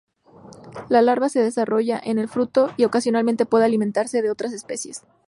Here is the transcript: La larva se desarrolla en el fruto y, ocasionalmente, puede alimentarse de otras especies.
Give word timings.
La 0.89 1.03
larva 1.03 1.29
se 1.29 1.43
desarrolla 1.43 2.01
en 2.03 2.17
el 2.17 2.27
fruto 2.27 2.73
y, 2.75 2.85
ocasionalmente, 2.85 3.45
puede 3.45 3.65
alimentarse 3.65 4.23
de 4.23 4.31
otras 4.31 4.51
especies. 4.51 5.03